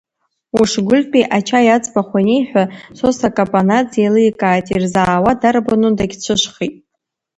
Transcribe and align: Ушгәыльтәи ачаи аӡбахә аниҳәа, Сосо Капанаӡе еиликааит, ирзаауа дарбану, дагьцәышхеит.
Ушгәыльтәи 0.59 1.29
ачаи 1.37 1.69
аӡбахә 1.75 2.15
аниҳәа, 2.19 2.63
Сосо 2.97 3.29
Капанаӡе 3.35 3.97
еиликааит, 4.01 4.65
ирзаауа 4.73 5.31
дарбану, 5.41 5.95
дагьцәышхеит. 5.97 6.75